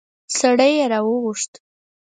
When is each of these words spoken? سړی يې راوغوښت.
سړی 0.39 0.71
يې 0.77 0.85
راوغوښت. 0.91 1.51